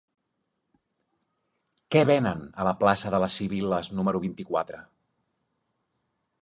[1.95, 4.83] Què venen a la plaça de les Sibil·les número vint-i-quatre?